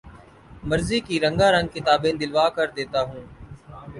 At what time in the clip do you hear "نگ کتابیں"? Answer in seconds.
1.57-2.13